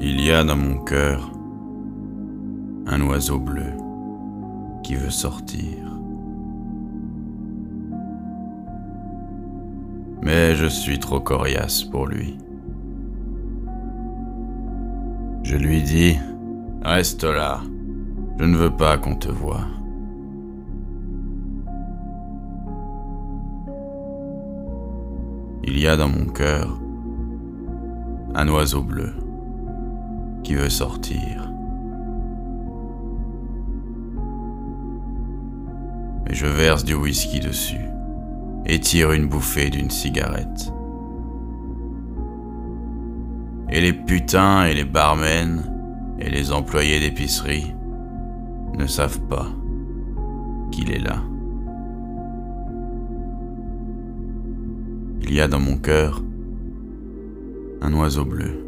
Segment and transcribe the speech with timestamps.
[0.00, 1.30] Il y a dans mon cœur
[2.86, 3.72] un oiseau bleu
[4.82, 5.78] qui veut sortir.
[10.20, 12.36] Mais je suis trop coriace pour lui.
[15.44, 16.16] Je lui dis,
[16.82, 17.60] reste là,
[18.38, 19.64] je ne veux pas qu'on te voie.
[25.62, 26.78] Il y a dans mon cœur
[28.34, 29.12] un oiseau bleu
[30.44, 31.50] qui veut sortir.
[36.24, 37.88] Mais je verse du whisky dessus
[38.66, 40.72] et tire une bouffée d'une cigarette.
[43.70, 45.64] Et les putains et les barmen
[46.20, 47.74] et les employés d'épicerie
[48.78, 49.48] ne savent pas
[50.70, 51.22] qu'il est là.
[55.22, 56.22] Il y a dans mon cœur
[57.80, 58.64] un oiseau bleu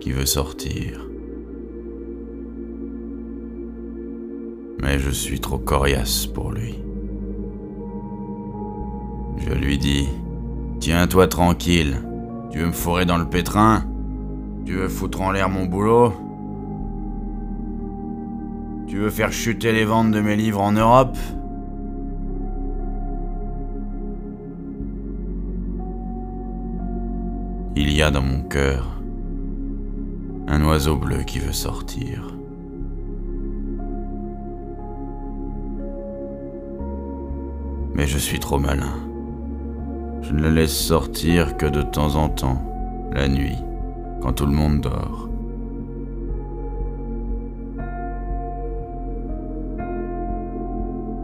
[0.00, 1.06] qui veut sortir.
[4.82, 6.74] Mais je suis trop coriace pour lui.
[9.38, 10.06] Je lui dis
[10.80, 12.02] Tiens-toi tranquille.
[12.50, 13.84] Tu veux me fourrer dans le pétrin?
[14.64, 16.12] Tu veux foutre en l'air mon boulot?
[18.86, 21.16] Tu veux faire chuter les ventes de mes livres en Europe?
[27.74, 28.96] Il y a dans mon cœur
[30.48, 32.36] un oiseau bleu qui veut sortir.
[37.94, 38.94] Mais je suis trop malin.
[40.22, 42.62] Je ne le laisse sortir que de temps en temps,
[43.12, 43.56] la nuit,
[44.20, 45.28] quand tout le monde dort.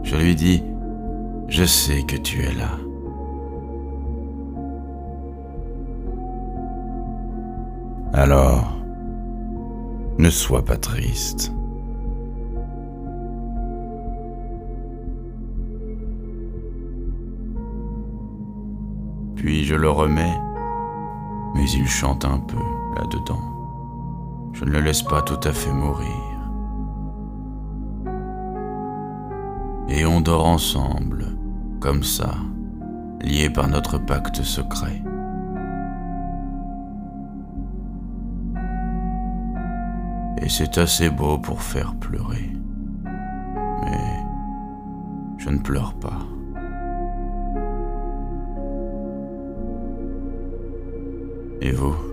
[0.03, 0.63] Je lui dis,
[1.47, 2.71] je sais que tu es là.
[8.13, 8.82] Alors,
[10.17, 11.51] ne sois pas triste.
[19.35, 20.39] Puis je le remets,
[21.55, 22.57] mais il chante un peu
[22.95, 23.41] là-dedans.
[24.53, 26.07] Je ne le laisse pas tout à fait mourir.
[29.89, 31.25] Et on dort ensemble,
[31.79, 32.35] comme ça,
[33.21, 35.03] liés par notre pacte secret.
[40.43, 42.51] Et c'est assez beau pour faire pleurer.
[43.05, 44.19] Mais
[45.37, 46.19] je ne pleure pas.
[51.61, 52.12] Et vous?